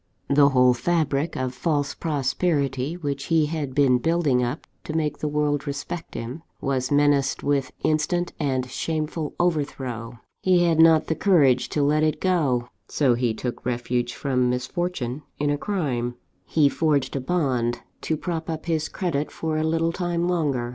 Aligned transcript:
The 0.31 0.49
whole 0.49 0.73
fabric 0.73 1.35
of 1.37 1.53
false 1.53 1.93
prosperity 1.93 2.97
which 2.97 3.25
he 3.25 3.45
had 3.45 3.75
been 3.75 3.99
building 3.99 4.41
up 4.41 4.65
to 4.85 4.93
make 4.97 5.19
the 5.19 5.27
world 5.27 5.67
respect 5.67 6.15
him, 6.15 6.41
was 6.59 6.89
menaced 6.89 7.43
with 7.43 7.71
instant 7.83 8.33
and 8.39 8.67
shameful 8.67 9.35
overthrow. 9.39 10.17
He 10.41 10.63
had 10.63 10.79
not 10.79 11.05
the 11.05 11.13
courage 11.13 11.69
to 11.69 11.83
let 11.83 12.01
it 12.01 12.19
go; 12.19 12.69
so 12.87 13.13
he 13.13 13.35
took 13.35 13.63
refuge 13.63 14.15
from 14.15 14.49
misfortune 14.49 15.21
in 15.37 15.51
a 15.51 15.55
crime. 15.59 16.15
"He 16.47 16.67
forged 16.67 17.15
a 17.15 17.21
bond, 17.21 17.81
to 18.01 18.17
prop 18.17 18.49
up 18.49 18.65
his 18.65 18.89
credit 18.89 19.29
for 19.29 19.57
a 19.57 19.63
little 19.63 19.91
time 19.91 20.27
longer. 20.27 20.69